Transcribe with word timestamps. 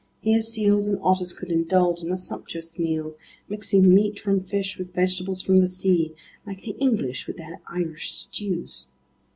Here 0.21 0.41
seals 0.41 0.87
and 0.87 0.97
otters 1.03 1.31
could 1.31 1.51
indulge 1.51 2.01
in 2.01 2.11
a 2.11 2.17
sumptuous 2.17 2.79
meal, 2.79 3.13
mixing 3.47 3.93
meat 3.93 4.17
from 4.19 4.41
fish 4.43 4.79
with 4.79 4.95
vegetables 4.95 5.43
from 5.43 5.57
the 5.59 5.67
sea, 5.67 6.15
like 6.43 6.63
the 6.63 6.71
English 6.79 7.27
with 7.27 7.37
their 7.37 7.61
Irish 7.67 8.11
stews. 8.11 8.87